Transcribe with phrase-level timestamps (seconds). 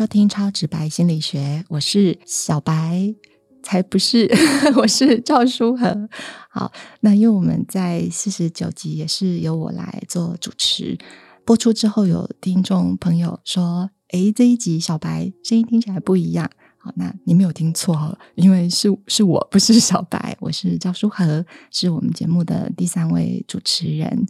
[0.00, 3.14] 收听超直白心理学，我是小白，
[3.62, 4.26] 才不是，
[4.76, 6.08] 我是赵书和。
[6.48, 10.96] 好，那因为我们在四十九集也是由我来做主持，
[11.44, 16.50] 播出之后有听众朋友说：“诶，这一集小白声音听起来不一样。”
[16.82, 24.26] 好，那你没有听错，因为是是我不是小白，我是赵书和，是我们节目的第三位主持人。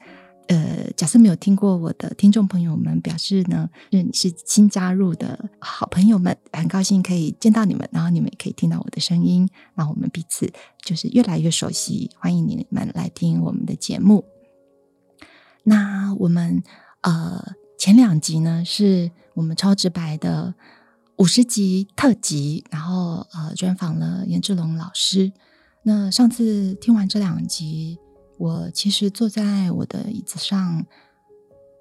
[0.50, 12.10] 呃，假设没有听过我的听众朋友们，表示呢是你是新加入的好朋友们，很高兴可以见到你们，然后你们也可以听到我的声音，然后我们彼此就是越来越熟悉。
[12.18, 14.24] 欢迎你们来听我们的节目。
[15.62, 16.64] 那我们
[17.02, 20.52] 呃前两集呢是我们超直白的
[21.18, 25.30] 五十集特辑，然后呃专访了颜志龙老师。
[25.84, 28.00] 那上次听完这两集。
[28.40, 30.86] 我其实坐在我的椅子上，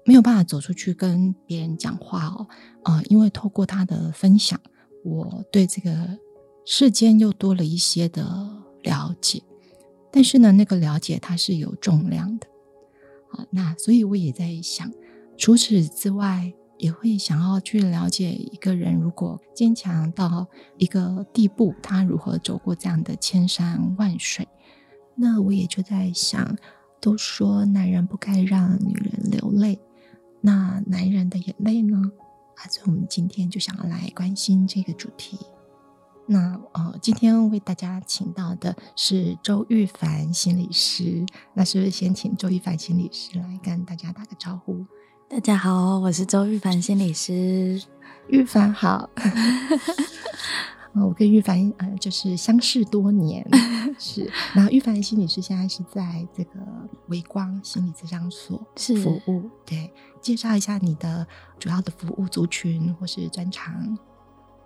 [0.04, 2.46] 没有办法走出去跟别人讲话哦，
[2.84, 4.60] 呃，因为透过他的分享，
[5.02, 6.18] 我对这个
[6.66, 8.22] 世间又多了一些的
[8.82, 9.42] 了解。
[10.12, 12.46] 但是呢，那个了解它是有重量的，
[13.30, 14.92] 好，那所以我也在想，
[15.38, 24.46] 除此之外，也会想要去了解一个人，如果坚强到一个地步，他如何走过这样的千山万水。
[25.14, 26.56] 那我也就在想，
[27.00, 29.78] 都说男人不该让女人流泪，
[30.40, 32.12] 那男人的眼泪呢？
[32.56, 35.38] 啊，所以我们今天就想要来关心这个主题。
[36.26, 44.86] 那呃，今天为大家请到的是周玉凡心理师，那是不是先请周玉凡心理师来跟大家打个招呼？
[45.28, 47.82] 大家好，我是周玉凡心理师，
[48.28, 49.10] 玉凡好。
[50.94, 53.46] 我跟玉凡呃，就是相识多年，
[53.98, 54.30] 是。
[54.54, 56.50] 然后玉凡的心理师现在是在这个
[57.08, 59.90] 微光心理咨商所是服务，对。
[60.20, 61.26] 介绍一下你的
[61.58, 63.96] 主要的服务族群或是专长。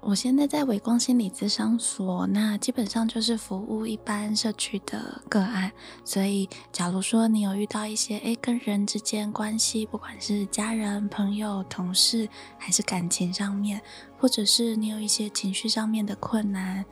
[0.07, 5.73] 我现在在伟光心理咨商所，那基本上就是服务一般社区的个案。
[6.05, 12.29] 所以，假如说你有遇到一些诶跟人之间关系，不管是家人、朋友、同事，
[12.59, 13.81] 还是感情上面，
[14.19, 16.85] 或者是你有一些情绪上面的困难，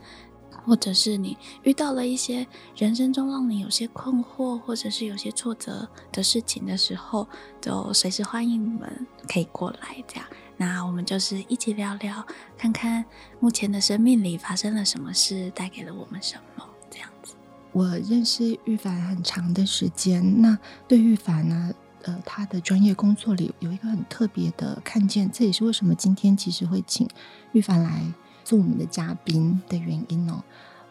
[0.65, 7.27] 或者是你遇到了一些人生中让你有些困惑，或者是有些挫折的事情的时候，
[7.61, 10.25] 就随时欢迎你们可以过来这样。
[10.65, 12.25] 那我们就是一起聊聊，
[12.57, 13.03] 看看
[13.41, 17.35] 目前的生命里发生了什么事，带给了我们什么，这样子。
[17.73, 20.57] 我认识玉凡很长的时间，那
[20.87, 21.73] 对玉凡呢，
[22.03, 27.05] 呃，他的专业工作里有一个很特别的看见，这也是为什么今天其实会请
[27.51, 28.01] 玉凡来
[28.45, 30.41] 做我们的嘉宾的原因哦。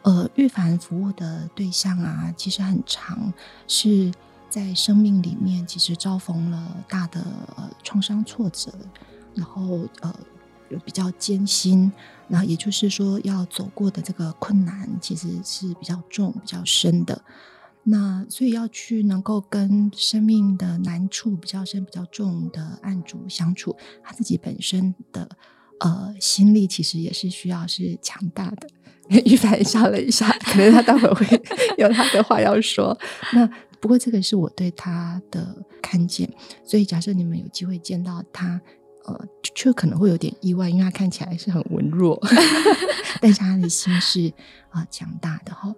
[0.02, 3.32] 呃，玉凡服务的对象啊，其实很长，
[3.66, 4.12] 是
[4.50, 7.24] 在生命里面其实遭逢了大的
[7.82, 8.70] 创伤挫折。
[9.34, 10.14] 然后呃，
[10.84, 11.92] 比较艰辛，
[12.28, 17.22] 然后也就是说要走过的这个困难其实是比较重、比较深的。
[17.84, 25.28] 那所以要去能够跟生命的难处比较深、比较重的案主相处，他自己本身的
[25.80, 28.68] 呃心力其实也是需要是强大的。
[29.26, 31.42] 玉凡笑了一下，可能他待会会
[31.76, 32.96] 有他的话要说。
[33.32, 33.44] 那
[33.80, 36.32] 不过这个是我对他的看见，
[36.64, 38.60] 所以假设你们有机会见到他。
[39.04, 42.20] 呃，却可能会有点意外，因为他看起来是很文弱，
[43.20, 44.32] 但是他的心是
[44.70, 45.74] 啊强大的哈。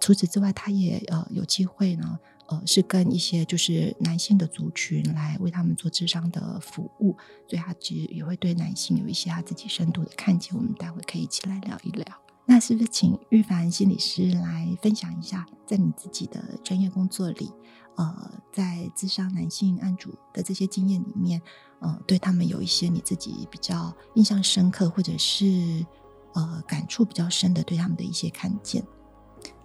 [0.00, 7.16] 除此之外，他也呃有机会呢，呃是跟一些就是男性的族群来为他们做智商的服务，
[7.48, 10.54] 所以他其实也会对男性有一些他自己深度的看见。
[10.54, 12.04] 我们待会可以一起来聊一聊。
[12.50, 17.52] 那是不是请玉凡心理师来分享一下，在你自己的专业工作里，
[17.96, 21.42] 呃，在自杀男性案主的这些经验里面？
[21.80, 25.84] 呃，对他们有一些你自己比较印象深刻，或者是
[26.32, 28.82] 呃感触比较深的，对他们的一些看见。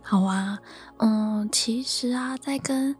[0.01, 0.59] 好啊，
[0.97, 2.93] 嗯，其实啊，在跟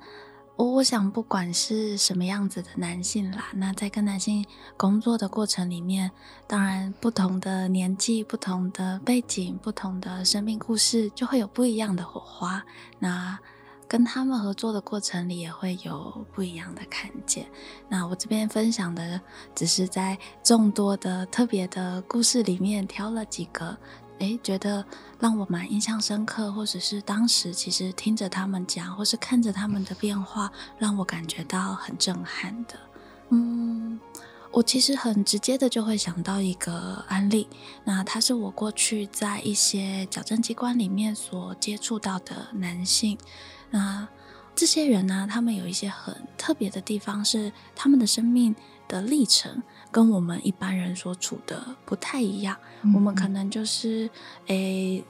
[0.72, 4.46] 我想，不管是什么样子的男性啦，那在跟男性
[4.78, 6.12] 工作的过程里面，
[6.48, 12.64] 当然不同的年纪、不同的背景、不同的生命故事，就会有不一样的火花。
[13.00, 13.38] 那
[13.88, 17.46] 跟他们合作的过程里，也会有不一样的看见。
[17.90, 19.22] 那我这边分享的，
[19.54, 23.78] 只是在众多的特别的故事里面挑了几个，
[24.20, 24.86] 诶，觉得
[25.20, 32.80] 让我蛮印象深刻，或者是当时其实听着他们讲，或是看着他们的变化，让我感觉到很震撼的。
[33.30, 34.00] 嗯，
[34.52, 37.48] 我其实很直接的就会想到一个案例，
[37.84, 43.18] 那他是我过去在一些矫正机关里面所接触到的男性。
[43.72, 44.08] 那
[44.56, 45.28] 这些人呢？
[45.28, 48.56] 他们有一些很特别的地方，是他们的生命
[48.88, 49.64] 的历程
[49.94, 52.58] 跟我们一般人所处的不太一样。
[52.94, 54.10] 我们可能就是
[54.48, 55.02] 诶。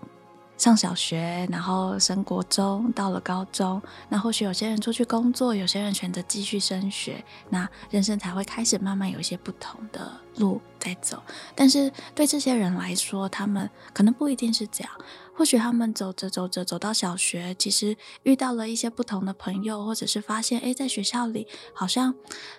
[0.56, 11.22] 上小学，然后升国中，到了高中，那或许有些人出去工作，有些人选择继续升学，那人生才会开始慢慢有一些不同的路在走。
[11.56, 14.92] 但是对这些人来说，他们可能不一定是这样。
[15.36, 22.14] 或许他们走着走着走到小学，其实遇到了一些不同的朋友，或者是发现，哎，在学校里好像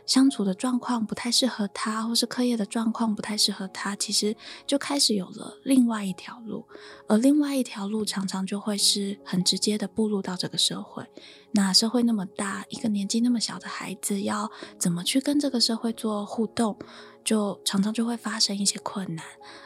[0.04, 4.36] 相处的状况不太适合他，或是课业的状况不太适合他，其实
[4.66, 6.66] 就开始有了另外一条路，
[7.06, 11.06] 而另外一条路常常就会是很直接的步入到这个社会。
[11.52, 16.76] 那社会那么大，一个年纪那么小的孩子要怎么去跟这个社会做互动，
[17.24, 19.24] 就常常就会发生一些困难，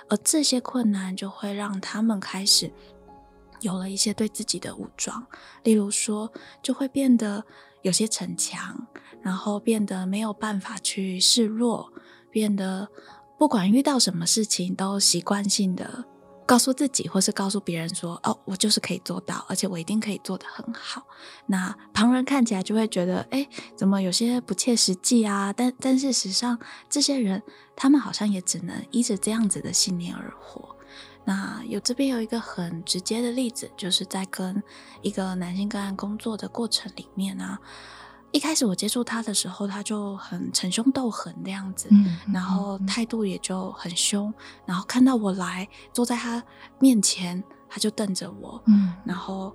[0.08, 2.72] 而这些困难就会让他们开始。
[3.60, 5.26] 有了一些对自己的武装，
[5.64, 6.32] 例如说，
[6.62, 7.44] 就会变得
[7.82, 8.86] 有些逞强，
[9.20, 11.92] 然后变得没有办法去示弱，
[12.30, 12.88] 变得
[13.36, 16.04] 不管遇到什么事情都习惯性的
[16.48, 21.06] 告诉自己，或是告诉别人说：“哦，我就是可以做到，而且我一定可以做得很好。”
[21.44, 23.46] 那旁人看起来就会觉得：“哎，
[23.76, 26.58] 怎么有些不切实际啊？”但但事实上，
[26.88, 27.42] 这些人
[27.76, 30.74] 他们好像也只能依着这样子的信念而活。
[31.26, 34.62] 那有这边有一个很直接的例子，就是在跟
[35.02, 37.58] 一个男性个案工作的过程里面呢，
[38.32, 41.88] 一开始我接触他的时候，他就很逞凶斗狠的样子，
[42.32, 44.32] 然后态度也就很凶，
[44.66, 46.42] 然后看到我来坐在他
[46.78, 48.62] 面前，他就瞪着我，
[49.04, 49.54] 然后。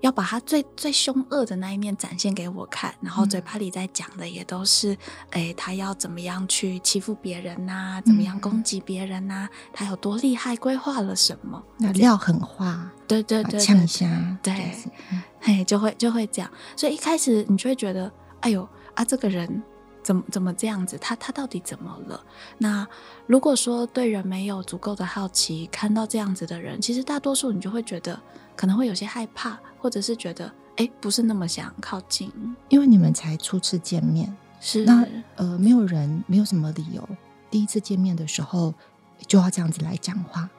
[0.00, 4.96] 要把他最最凶恶的那一面展现给我看，然后嘴巴里在讲的也都是，
[5.30, 8.00] 哎，他要怎么样去欺负别人呐？
[8.06, 9.48] 怎么样攻击别人呐？
[9.72, 10.54] 他有多厉害？
[10.54, 11.60] 规划了什么？
[11.78, 14.72] 那撂狠话，对对对，呛虾，对，
[15.40, 16.50] 嘿，就会就会讲。
[16.76, 19.62] 所以一开始你就会觉得，哎呦啊，这个人
[20.02, 20.98] 怎么怎么这样子？
[20.98, 22.20] 他他到底怎么了？
[22.58, 22.86] 那
[23.26, 28.20] 如果说对人没有足够的好奇，看到这样子的人，其实大多数你就会觉得。
[28.58, 32.28] 可能会有些害怕，或者是觉得哎，不是那么想靠近，
[32.68, 35.06] 因为你们才初次见面，是那
[35.36, 37.08] 呃，没有人，没有什么理由，
[37.48, 38.74] 第一次见面的时候
[39.28, 40.50] 就要这样子来讲话。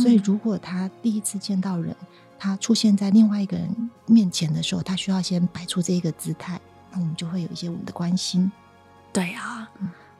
[0.00, 1.96] 所以，如果他第一次见到人，
[2.38, 6.60] 他出现在另外一个人面前的时候，他需要先摆出这一个姿态，
[6.92, 8.50] 那我们就会有一些我们的关心。
[9.12, 9.68] 对啊。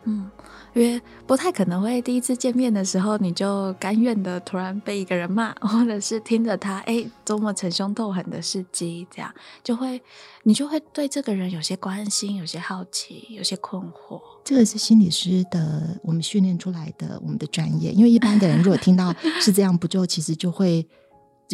[0.04, 0.30] 嗯，
[0.72, 9.30] 因为不太可能会第一次见面的时候，你就甘愿的突然被一个人骂， 或者是听着他哎多么逞凶斗狠的事迹，这样
[9.62, 10.00] 就会
[10.44, 14.18] 你就会对这个人有些关心，有些好奇，有些困惑。
[14.44, 20.88] 这个是心理师的我们训练出来的我们的专业，因为一般的人如果听到是这样，不就其实就会就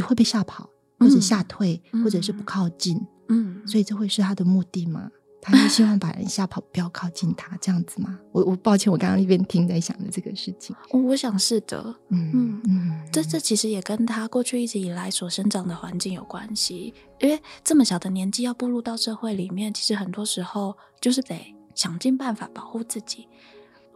[0.02, 0.69] 会被吓跑，
[0.99, 3.00] 或者吓退，或者是不靠近。
[3.29, 5.11] 嗯，所以这会是他的目的吗？
[5.46, 8.19] 他是希望把人吓跑，不要靠近他，这样子吗？
[8.32, 10.75] 我我抱歉，我刚刚一边听在想的这个事情。
[10.91, 16.94] 我想是的，嗯嗯嗯，这这其实也跟他过去一直以来所生长的环境有关系。
[17.20, 23.29] 因为这么小的年纪要步入到社会里面，其实很多时候就是得想尽办法保护自己。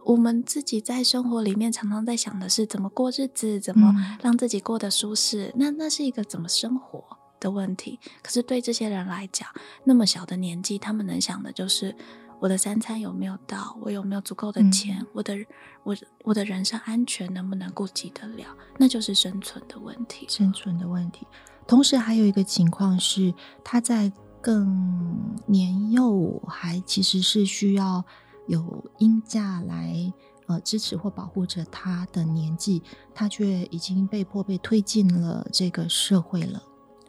[0.09, 5.53] 我们自己在生活里面常常在想的是怎么过日子，怎么让自己过得舒适。
[5.55, 7.03] 那那是一个怎么生活？
[7.39, 9.47] 的问题，可是对这些人来讲，
[9.85, 11.95] 那么小的年纪，他们能想的就是
[12.37, 15.37] 我的三餐有没有到，我有没有足够的钱，我的
[15.83, 18.45] 我我的人身安全能不能顾及得了，
[18.77, 21.25] 那就是生存的问题，生存的问题。
[21.65, 24.11] 同时还有一个情况是，他在
[24.41, 28.03] 更年幼，还其实是需要
[28.49, 30.11] 有婴假来
[30.47, 32.81] 呃支持或保护着他的年纪，
[33.13, 36.61] 他却已经被迫被推进了这个社会了。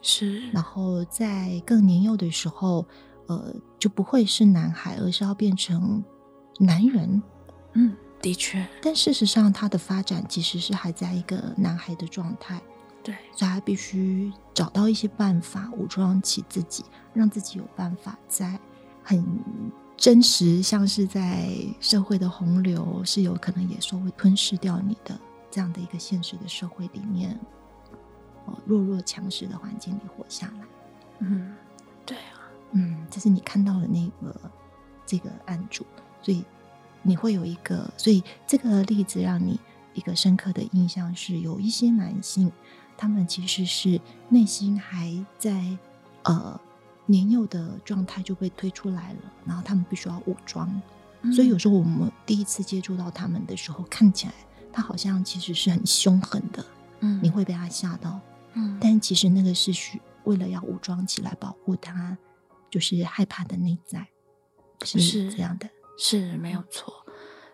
[0.03, 2.85] 是，然后在更年幼的时候，
[3.27, 6.03] 呃，就不会是男孩，而是要变成
[6.59, 7.21] 男人。
[7.73, 8.63] 嗯，的确。
[8.81, 12.61] 但事实上，他的发展其实是还在一个男孩的状态。
[13.03, 18.59] 对，所以他必须找到一些办法武装起自己，让自己有办法在
[19.03, 19.25] 很
[20.01, 21.47] 真实，像是在
[21.79, 25.15] 社会的洪流是有可能也说会吞噬掉你的
[25.51, 27.39] 这样的一个现实的社会里面。
[28.45, 30.65] 哦弱弱强势的环境里活下来，
[31.19, 31.53] 嗯，
[32.03, 34.35] 对啊，嗯，这是你看到的那个
[35.05, 35.85] 这个案主，
[36.23, 36.43] 所以
[37.03, 39.59] 你会有一个，所以这个例子让你
[39.93, 42.51] 一个深刻的印象是，有一些男性，
[42.97, 45.77] 他们其实是内心还在
[46.23, 46.59] 呃
[47.11, 50.81] 年幼的状态就被推出来了，然后他们必须要武装，
[51.35, 54.33] 所以有时候我们第一次接触到他们的时候，看起来
[54.71, 56.65] 他好像其实是很凶狠的，
[57.01, 58.19] 嗯，你会被他吓到。
[58.53, 62.17] 嗯，但其实那个是需为了要武装起来保护他，
[62.69, 64.07] 就是害怕的内在，
[64.83, 67.05] 是这样的，是没有错。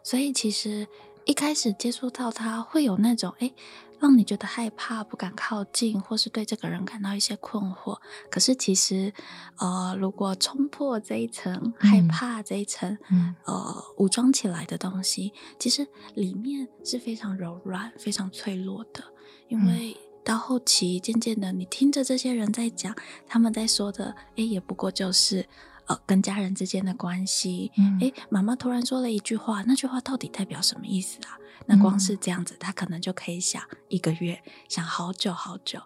[0.03, 0.87] 所以其实
[1.25, 3.51] 一开始接触到他，会有那种哎。
[3.99, 7.97] 让你觉得害怕、不敢靠近，或是对这个人感到一些困惑。
[8.29, 9.13] 可是其实，
[9.57, 12.97] 呃，如果冲破这一层害怕这一层，
[13.45, 19.03] 呃，武装起来的东西，其实里面是非常柔软、非常脆弱的。
[19.47, 22.95] 因为到后期，渐渐的，你听着这些人在讲，
[23.27, 25.47] 他们在说的，哎，也不过就是。
[25.87, 31.37] 呃，跟家人之间的关系，哎，妈妈突然说了一句话，那句话到底代表什么意思啊？
[31.65, 35.81] 那光是这样子，他可能就可以想一个月，想好久好久。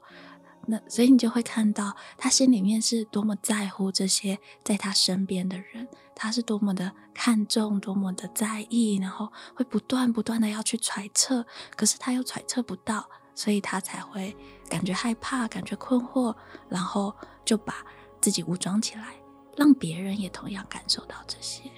[0.68, 14.36] 那所以你就会看到他心里面是多么在乎这些在他身边的人，他是多么的看重，多么的在意，然后会不断不断的要去揣测，可是他又揣测不到，所以他才会
[14.70, 16.36] 感觉害怕，感觉困惑，
[16.70, 17.84] 然后就把
[18.20, 19.16] 自己武装起来。
[19.56, 21.70] 让别人也同样感受到这些，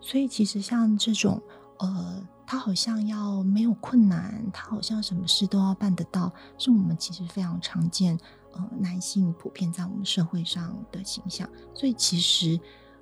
[0.00, 1.40] 所以其实像这种，
[1.78, 8.18] 呃，他好像要没有困难，他好像什么事都要办得到，是我们其实非常常见，
[8.52, 11.48] 呃，男性普遍在我们社会上的形象。
[11.74, 12.58] 所以其实，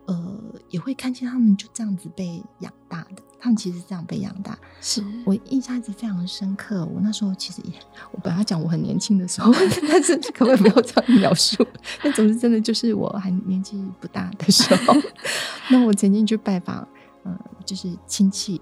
[0.07, 3.23] 呃，也会看见他们就这样子被养大的。
[3.39, 6.85] 他们其实是这样被养大，是我印象一直非常深刻。
[6.87, 7.73] 我那时候其实也，
[8.11, 9.53] 我本来讲我很年轻的时候，
[9.89, 11.65] 但是可不可以不要这样描述？
[12.03, 14.95] 但总之，真的就是我还年纪不大的时候，
[15.71, 16.89] 那我曾经去拜访，
[17.25, 18.61] 呃，就是亲戚，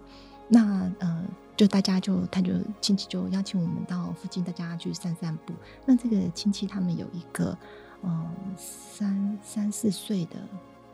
[0.48, 1.24] 那呃，
[1.56, 5.54] 就大家就他就亲戚就邀请我们到附近大家去散散步。
[5.86, 7.56] 那这个亲戚他们有一个，
[8.02, 10.36] 呃，三三四岁的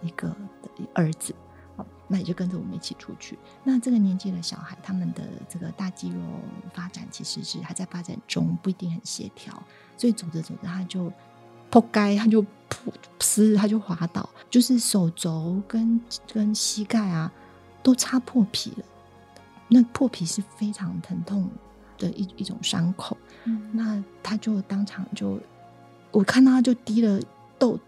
[0.03, 0.35] 一个
[0.95, 1.35] 儿子。
[2.13, 3.39] 那也就跟着我们一起出去。
[3.63, 6.21] 那这个年纪的小孩，他们的这个大肌肉
[6.75, 9.63] 发展其实是还在发展中，不一定很协调。
[9.97, 11.13] 所以走着走着，他就
[11.71, 16.01] 扑街，他就扑呲，他就滑倒，就是手肘跟
[16.33, 17.33] 跟膝盖啊
[17.81, 18.85] 都擦破皮了。
[19.69, 21.49] 那破皮是非常疼痛
[21.97, 23.17] 的一一种伤口。
[23.71, 25.39] 那他就当场就，
[26.11, 27.23] 我看到他就滴了
[27.57, 27.79] 豆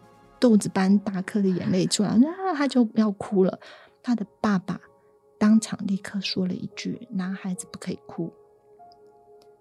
[0.43, 3.61] 豆子般大颗的眼泪出来，那 他就要哭了。
[4.03, 4.81] 他的爸爸
[5.39, 8.33] 当场立刻说了一句：“男孩子不可以哭。”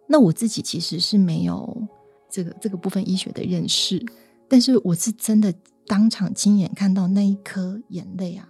[0.10, 1.88] 那我自己其实是没有
[2.28, 4.04] 这个这个部分医学的认识，
[4.50, 5.54] 但是我是真的
[5.86, 8.50] 当场亲眼看到那一颗眼泪啊，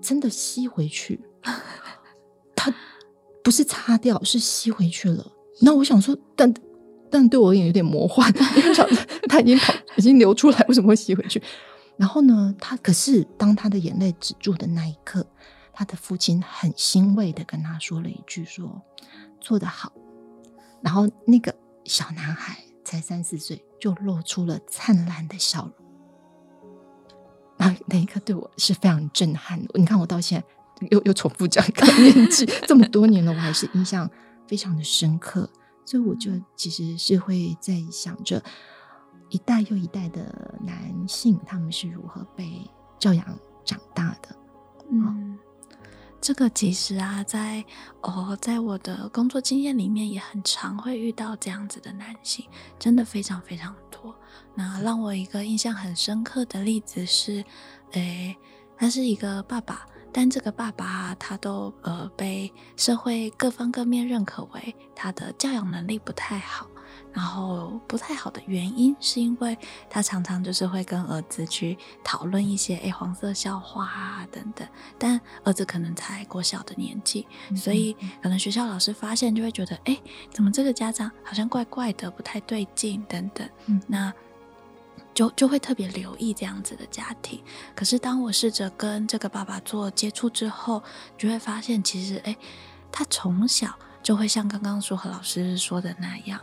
[0.00, 1.20] 真的吸回去，
[2.54, 2.72] 他
[3.42, 5.26] 不是擦掉，是吸回去了。
[5.60, 6.54] 那我想说，但
[7.10, 8.86] 但对我而言有点魔幻， 因为想
[9.28, 11.42] 他已经跑，已经流出来，为什么会吸回去？
[11.96, 15.26] 然后呢，他可是当他的眼泪止住的那一刻，
[15.72, 18.82] 他的父亲很欣慰的跟他说了一句：“说
[19.40, 19.92] 做得好。”
[20.80, 25.72] 然后那个小男孩才三四岁，就露出了灿烂的笑容。
[27.58, 29.68] 然后那一刻对我是非常震撼的。
[29.74, 34.08] 你看，我到现在又又重复讲一个年纪，这么多年了，我还是印象
[34.46, 35.50] 非常的深刻。
[35.88, 38.42] 所以我就其实是会在想着。
[39.30, 42.62] 一代又一代的男性，他们是如何被
[42.98, 44.36] 教养长大的？
[44.90, 45.38] 嗯，
[46.18, 47.62] 这个其实啊，在
[48.00, 52.46] 哦，在我的工作经验里面，也很常会遇到这样子的男性，
[52.78, 54.14] 真的非常非常多。
[54.54, 57.44] 那让我一个印象很深刻的例子是，
[57.92, 58.34] 诶，
[58.78, 59.86] 他是一个爸爸，
[60.18, 66.66] 但这个爸爸他都呃被社会各方各面认可为他的教养能力不太好。
[67.12, 69.56] 然后不太好的原因，是因为
[69.88, 74.66] 他常常就是会跟儿子去讨论一些诶黄色笑话啊等等，
[74.98, 83.48] 但儿子可能才国小的年纪，所以可能学校老师发现就会觉得诶，怎么这个家长好像怪怪的，不太对劲等等，
[83.86, 84.12] 那
[85.14, 87.42] 就就会特别留意这样子的家庭。
[87.74, 90.82] 可是当我试着跟这个爸爸做接触之后，
[91.16, 92.36] 就会发现其实诶，
[92.92, 96.40] 他从小就会像刚刚说和老师说的那样。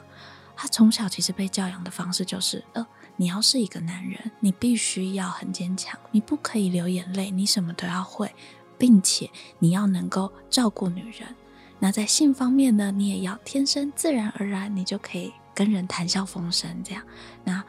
[0.57, 8.34] 他从小其实被教养的方式就是，呃，你要是一个男人，你必须要很坚强，你不可以流眼泪，你什么都要会，
[8.77, 9.29] 并且
[9.60, 11.36] 你要能够照顾女人。
[11.77, 17.03] 那在性方面呢，你也要天生自然而然，你就可以跟人谈笑风生这样。
[17.43, 17.62] 那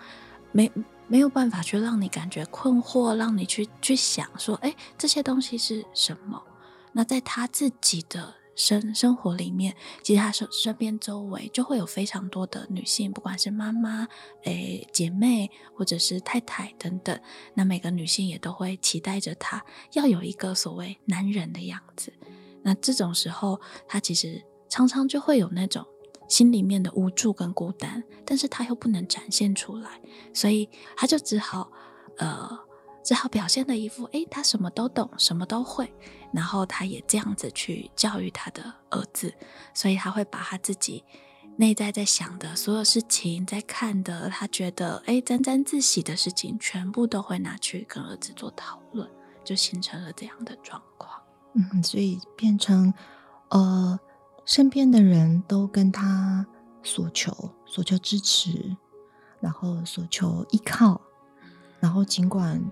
[0.56, 0.72] 没
[1.06, 6.42] 没有办法去让你感觉困惑，让你去去想说，哎，这些东西是什么？
[6.92, 8.34] 那在他自己的。
[8.58, 14.08] 生生活里面，其实他身身边周围就会有非常多的女性，不管是妈妈、
[14.44, 17.20] 诶姐妹，或者是太太等等。
[17.52, 22.10] 那每个女性也都会期待着他要有一个所谓男人的样子。
[22.62, 25.86] 那这种时候，他其实常常就会有那种
[26.28, 30.00] 心里面的无助跟孤单，但是他又不能展现出来，
[30.32, 31.70] 所以他就只好
[32.18, 32.58] 呃。
[33.06, 35.94] 只好表现的一副诶，他什么都懂，什么都会，
[36.32, 39.32] 然后他也这样子去教育他的儿子，
[39.72, 41.04] 所以他会把他自己
[41.56, 49.08] 内在在想的所有事情，在看的，他觉得诶沾沾自喜的事情，全部都会拿去跟儿子做讨论，
[49.44, 51.22] 就形成了这样的状况。
[51.54, 52.92] 嗯，所以变成
[53.50, 53.96] 呃，
[54.46, 56.46] 身边的人都跟他
[56.82, 58.74] 索求，索求支持，
[59.40, 60.98] 然后索求依靠，
[61.80, 62.64] 然后尽管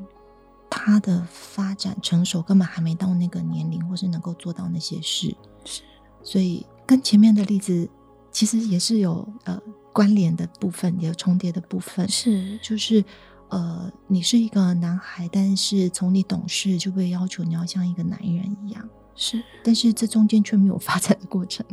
[0.70, 5.82] 他的发展成熟根本还没到那个年龄，或是能够做到那些事，是，
[6.22, 7.90] 所以跟前面的例子
[8.30, 9.60] 其实也是有呃
[9.92, 13.04] 关联的部分，也有重叠的部分，是，就是。
[13.50, 21.64] 呃，你是一个男孩，但是从你懂事就被要求你要像一个男人一样，是，但是这中间却没有发展的过程，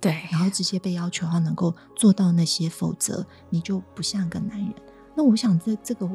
[0.00, 4.72] 对，然后直接被要求要能够做到那些，否则你就不像个男人。
[5.14, 6.08] 那我想，这这个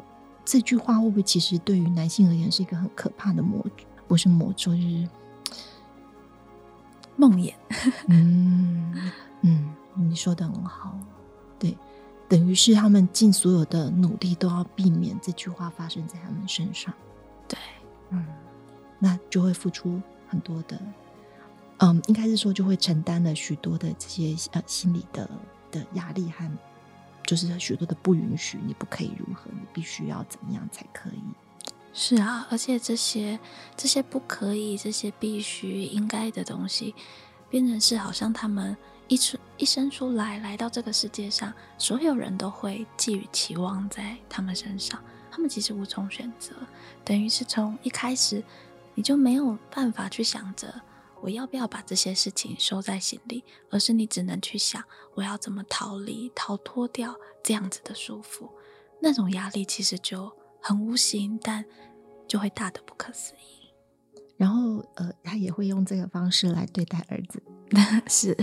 [0.46, 3.66] 这句话会不会其实对于男性而言是一个很可怕的魔，
[4.08, 5.08] 不是魔咒，就是
[7.16, 7.54] 梦魇。
[8.08, 10.98] 嗯嗯，你说的很好，
[11.60, 11.78] 对。
[12.30, 16.94] 等于是他们尽所有的努力都要避免这句话发生在他们身上，
[17.48, 17.58] 对，
[18.10, 18.26] 嗯，
[19.00, 20.80] 那就会付出很多的，
[21.78, 25.30] 嗯，应该是说就会承担了许多的这些呃心理的
[25.72, 26.50] 的压力和，
[27.24, 31.22] 就是许多的不允许，你不可以如何，你必须要怎么样才可以？
[31.94, 33.40] 是啊，而且这些
[33.76, 36.94] 这些不可以，这些必须应该的东西，
[37.50, 38.76] 变成是好像他们。
[39.10, 45.02] 一出一生出来，来到这个世界上，所有人都会寄予期望在他们身上。
[45.32, 46.54] 他们其实无从选择，
[47.06, 48.44] 等于是从一开始
[48.98, 50.82] 你就没有办法去想着
[51.22, 58.50] 我要不要把这些事情收在心里，而是你只能去想我要怎么逃离、逃脱掉这样子的束缚。
[59.00, 61.64] 那种压力其实就很无形，但
[62.28, 63.70] 就会大的不可思议。
[64.36, 67.42] 然后，呃，他也会用这个方式来对待儿子，
[68.10, 68.36] 是。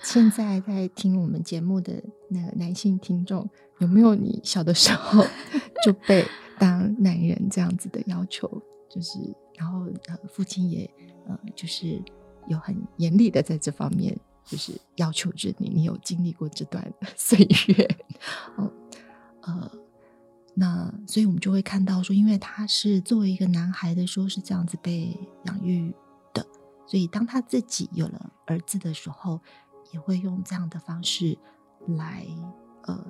[0.00, 5.24] 现在在听我们节目的那个男性听众，有没有你小的时候
[5.84, 6.24] 就被
[6.56, 8.48] 当男人这样子的要求？
[8.88, 9.18] 就是，
[9.58, 10.88] 然后呃，父亲也
[11.26, 12.02] 呃，就是
[12.46, 15.68] 有很严厉的在这方面，就是要求着你。
[15.68, 17.96] 你有经历过这段 岁月？
[18.56, 18.72] 哦，
[19.42, 19.70] 呃，
[20.54, 25.92] 那所以我们就会看到说，因为他是作为一个男孩的时候是这样子被养育
[26.32, 26.46] 的，
[26.86, 29.40] 所以当他自己有了儿子的时候。
[29.90, 31.34] 也会用这样的方式
[31.96, 32.26] 来
[32.82, 33.06] 呃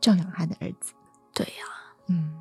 [0.00, 0.92] 教养他的儿子，
[1.34, 1.64] 对呀，
[2.06, 2.40] 嗯，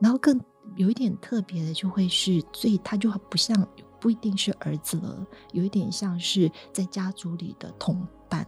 [0.00, 0.40] 然后更
[0.74, 3.56] 有一点特别的，就会是，所以他就不像
[4.00, 8.46] 不一定是儿子了，有一点像是在家族里的同伴，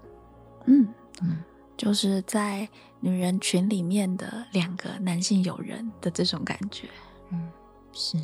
[0.66, 0.86] 嗯
[1.22, 1.42] 嗯，
[1.76, 2.68] 就是在
[3.00, 6.88] 女人群里面的两个男性友人的这种感觉，
[7.30, 7.50] 嗯，
[7.92, 8.18] 是。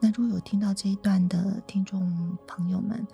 [0.00, 3.06] 那如果有听到这一段的听众朋友们，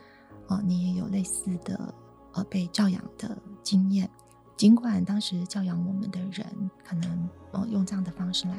[0.48, 1.94] 哦，你也有类似的。
[2.37, 4.11] 呃，被教养的经验，
[4.57, 6.44] 尽管当时教养我们的人
[6.85, 8.57] 可能呃用这样的方式来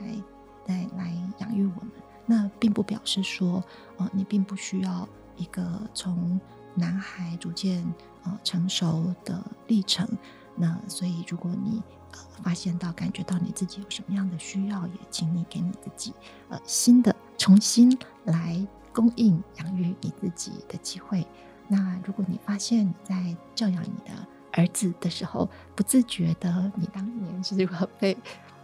[0.68, 1.92] 来来养育我们，
[2.26, 3.64] 那并不表示说，
[3.98, 6.40] 呃，你并不需要一个从
[6.74, 7.86] 男孩逐渐
[8.24, 10.08] 呃成熟的历程。
[10.56, 16.14] 那所以，如果你呃发现到、感觉到你自己有什么样的需要，也请你给你自己
[16.50, 21.28] 呃新的重新来供应养育你自己的机会。
[21.68, 24.14] 那如果你发现你在教养你的
[24.54, 28.18] 儿子的时候，不自觉的，你当年是这个被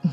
[0.03, 0.11] 嗯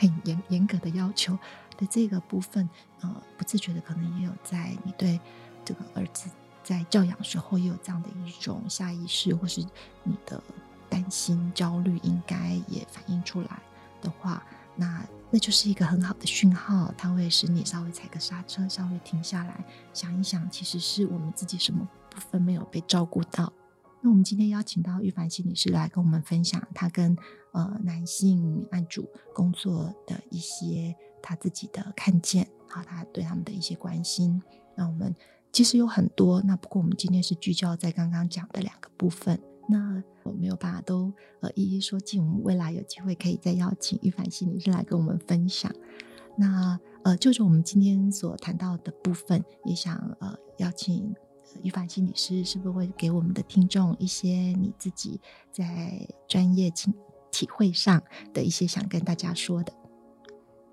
[0.00, 1.38] 很严严格的要求
[1.76, 2.68] 的这个部分，
[3.02, 5.20] 呃，不自觉的可能也有在你对
[5.62, 6.30] 这个儿子
[6.64, 9.60] 在教养时候也有这样的一种下意识，或是
[10.02, 10.42] 你的
[10.88, 13.60] 担心、焦虑，应该也反映出来
[14.00, 14.42] 的话。
[14.76, 23.52] 那那就是一个很好的讯号，它会使你稍微踩个刹车，稍微停下来想一想，其实是我们自己什么部分没有被照顾到。
[24.00, 27.14] 那我们今天邀请到玉凡心理师来跟我们分享他跟
[27.52, 34.42] 呃男性案主工作的一些他自己的看见，好，他对他们的一些关心。
[34.76, 35.14] 那我们
[35.52, 39.40] 其实有很多，那不过我们今天是聚焦在刚刚讲的两个部分。
[39.68, 45.72] 那我没有办法都呃一一说尽，我们未来有机会可以再邀请玉凡心理师来跟我们分享。
[46.36, 51.14] 那呃，就是我们今天所谈到的部分，也想呃邀请
[51.62, 55.20] 玉凡心理师，是不是会给我们的听众一些你自己
[55.52, 56.92] 在专业经
[57.40, 58.02] 体会上
[58.34, 59.72] 的一些想跟大家说的？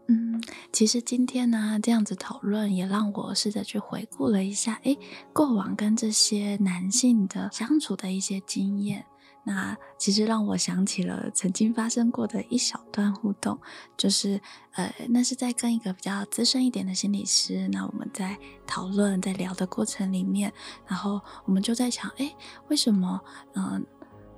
[0.09, 0.41] 嗯，
[0.73, 4.97] 其实今天呢，这样子讨论也让我试着去回顾了一下，诶，
[5.33, 9.05] 过往跟这些男性的相处的一些经验。
[9.45, 13.57] 那其实让我想起了曾经发生过的一小段互动，
[13.95, 14.41] 就是
[14.73, 20.51] 呃，那是在跟一个比较资深一点的心理师，那我们在讨论在聊的过程里面，
[20.85, 22.35] 然后我们就在想，哎，
[22.67, 23.21] 为什么
[23.55, 23.85] 嗯，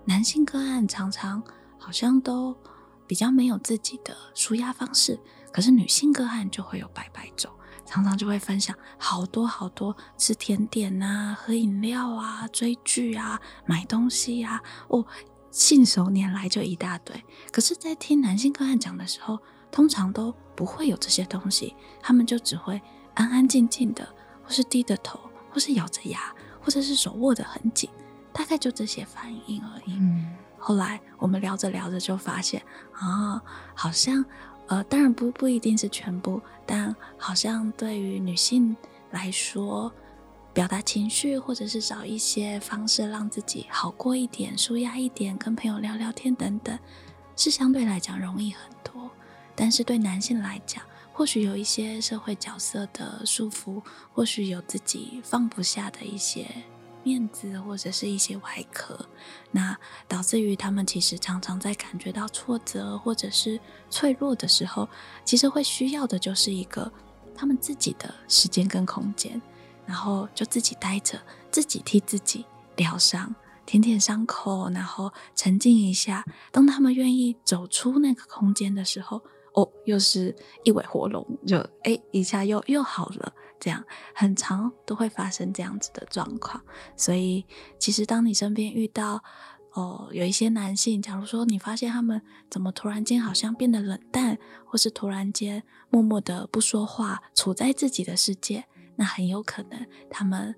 [0.06, 1.44] 男性个案常常
[1.80, 2.56] 好像都
[3.08, 5.20] 比较没有自己的舒压方式，
[5.52, 7.52] 可是女性个案就会有百百种。
[7.86, 15.04] 常常就会分享好多好多吃甜点啊、喝饮料啊、追剧啊、买东西啊，哦，
[15.50, 17.26] 信手拈来就一大堆。
[17.52, 19.39] 可是，在听男性个案讲的时候，
[19.72, 22.80] 通常都不会有这些东西，他们就只会
[23.15, 24.08] 安安静静的，
[24.44, 27.89] 或是低着头，或是咬着牙，或者是手握得很紧，
[28.32, 30.00] 大概就这些反应而已。
[30.70, 32.62] 后来我们聊着聊着就发现
[32.94, 33.42] 啊，
[33.74, 34.24] 好像。
[34.68, 38.78] 呃，当然不不一定是全部，但好像对于女性
[39.10, 39.92] 来说，
[40.54, 46.78] 表达情绪或者是找一些方式让自己好过一点、舒压一点、跟朋友聊聊天等等，
[47.36, 49.10] 是相对来讲容易很多。
[49.56, 53.82] 但是对男性来讲，或许有一些社会角色的束缚，
[54.14, 56.46] 或许有自己放不下的一些。
[57.10, 59.08] 面子或者是一些外壳，
[59.50, 59.76] 那
[60.08, 64.88] 导致于他们其实常常在感觉到挫折或者是脆弱的时候，
[65.26, 66.91] 其实会需要的就是一个
[67.34, 69.41] 他们自己的时间跟空间，
[69.88, 71.19] 然后就自己待着，
[71.50, 72.45] 自己替自己
[72.76, 73.34] 疗伤，
[73.65, 76.24] 舔舔伤口，然后沉静一下。
[76.52, 79.19] 当他们愿意走出那个空间的时候，
[79.56, 83.34] 哦，又是一尾活龙，就哎一下又又好了。
[83.60, 86.63] 这样很长都会发生这样子的状况，
[86.95, 87.45] 所以
[87.78, 89.24] 其实当你身边遇到
[89.74, 100.56] 哦有一些男性，假如说你发现他们怎么突然间好像变得冷淡，或是突然间默默的不说话，处在自己的世界，那很有可能他们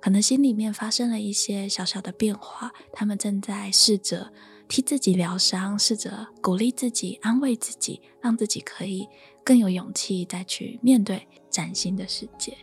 [0.00, 4.32] 可能心里面发生了一些小小的变化，他们正在试着
[4.68, 9.08] 替自己疗伤，试着鼓励自己、安慰自己，让自己可以
[9.42, 11.26] 更有勇气再去面对。
[11.50, 12.56] 崭新的世界，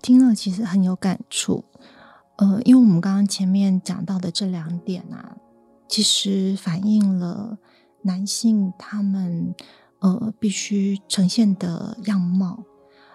[0.00, 1.62] 听了其实很有感触。
[2.36, 5.36] 呃，因为我们刚刚前面讲到的这两点啊，
[5.86, 7.58] 其实反映了
[8.02, 9.54] 男性他们
[10.00, 12.64] 呃必须呈现的样貌。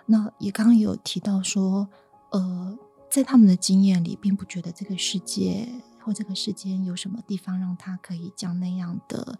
[0.05, 1.89] 那也刚刚有提到说，
[2.31, 2.77] 呃，
[3.09, 5.67] 在他们的经验里，并不觉得这个世界
[6.03, 9.39] 或这个世间有什么地方让他可以将那样的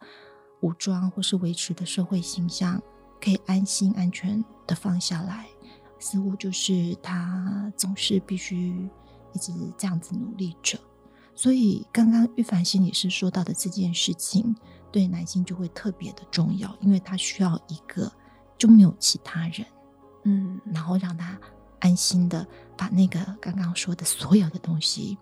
[0.62, 2.82] 武装或是维持的社会形象。
[3.24, 5.48] 可以安心安全的放下来，
[6.00, 8.90] 似乎就是他总是必须
[9.32, 10.80] 一直这样子努力着。
[11.36, 14.56] 所以刚刚玉凡心理师说到的这件事情，
[14.92, 18.12] 对男性就会特别的重要，因为他需要一个
[18.58, 19.68] 就没有其他人，
[20.24, 21.40] 嗯，然后让他
[21.80, 22.44] 安心的
[22.76, 25.16] 把那个刚刚说的所有的东西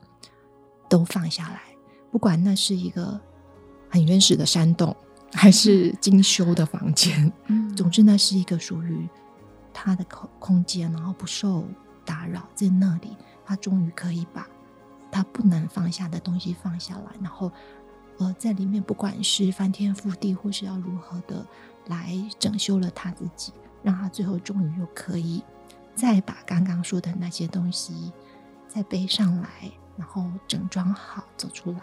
[0.90, 1.62] 都放下来，
[2.12, 3.18] 不管那是一个
[3.90, 4.94] 很原始的山洞。
[5.32, 9.08] 还是精修的房间，嗯， 总之那是一个属于
[9.72, 11.64] 他的空空间，然后不受
[12.04, 14.48] 打扰，在那里，他终于可以把
[15.12, 17.52] 他不能放下的东西放下来，然后，
[18.18, 21.46] 呃，在里面不管是翻天覆地，或是要如何的
[21.86, 25.44] 来整修了他自己，让他最后终于又可以
[25.94, 28.12] 再把刚刚说的那些东西
[28.68, 29.48] 再背上来，
[30.00, 31.82] 然后整装好走出来。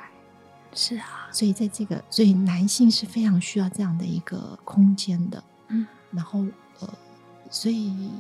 [0.73, 6.45] 是啊，所以在这个，所以男性是非常需要这样的一个空间的，嗯，然后
[6.81, 6.89] 呃，
[7.51, 8.11] 所以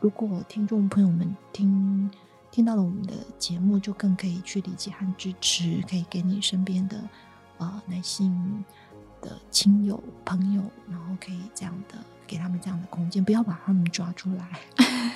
[0.00, 2.10] 如果听众朋友们听
[2.50, 7.02] 听到了我们的节目，就更可以去理解和支持，可以给你身边的
[7.56, 8.62] 呃男性
[9.22, 14.60] 的亲友朋友，然后可以这样的给他们这样的空间，不要把他们抓出来，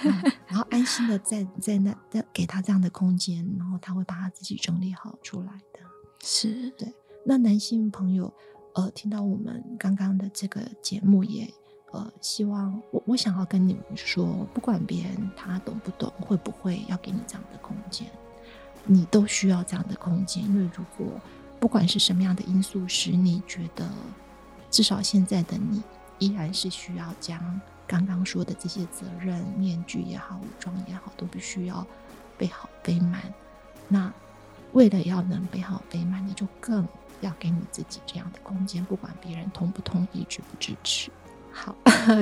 [0.46, 5.80] 然后安心的在在那在给他这样的空间，然后他会把他自己整理好出来的。
[6.22, 6.92] 是对，
[7.24, 8.32] 那男性朋友，
[8.74, 11.52] 呃，听到我们刚刚的这个节目，也
[11.92, 18.06] 呃，希望我我想要跟你们说，不管别人他懂不懂，会不会要给你这样的空间，
[18.84, 21.20] 你都需要这样的空间，因为如果
[21.58, 23.88] 不管是什么样的因素使你觉得，
[24.70, 25.82] 至少现在的你
[26.18, 31.86] 依然是需要将刚刚说的这些责任面具也好，武装也好，都必须要
[32.36, 33.22] 背好背满，
[33.88, 34.12] 那。
[34.72, 36.86] 为了要能背好背满，你就更
[37.22, 41.10] 要给你自己这样的空间，不管别人同不同意、支不支持。
[41.50, 41.74] 好，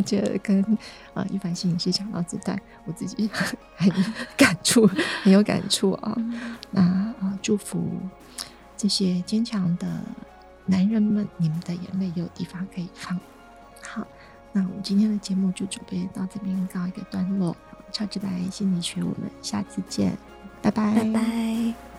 [0.03, 0.79] 就跟
[1.15, 3.29] 呃一凡心理师讲到这段，我自己
[3.75, 3.91] 很
[4.37, 4.87] 感触，
[5.25, 6.17] 很有感触啊。
[6.71, 7.99] 那啊，祝福
[8.77, 9.89] 这些坚强的
[10.67, 13.19] 男人们，你们的眼泪有地方可以放。
[14.55, 17.55] 那我们今天的节目就准备到这边告一个段落。
[17.93, 20.17] 超直白心理学，我们下次见，
[20.63, 21.94] 拜拜，拜拜。